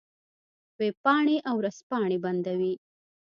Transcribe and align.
وېبپاڼې 0.79 1.35
او 1.47 1.55
ورځپاڼې 1.61 2.17
بندوي. 2.23 2.73